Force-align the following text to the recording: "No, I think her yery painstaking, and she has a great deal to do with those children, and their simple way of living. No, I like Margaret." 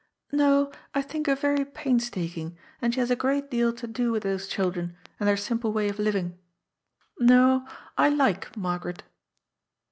"No, 0.31 0.71
I 0.95 1.03
think 1.03 1.27
her 1.27 1.35
yery 1.35 1.63
painstaking, 1.75 2.57
and 2.81 2.91
she 2.91 2.99
has 2.99 3.11
a 3.11 3.15
great 3.15 3.51
deal 3.51 3.71
to 3.73 3.85
do 3.85 4.11
with 4.11 4.23
those 4.23 4.47
children, 4.47 4.97
and 5.19 5.29
their 5.29 5.37
simple 5.37 5.71
way 5.71 5.89
of 5.89 5.99
living. 5.99 6.39
No, 7.19 7.67
I 7.99 8.09
like 8.09 8.57
Margaret." 8.57 9.03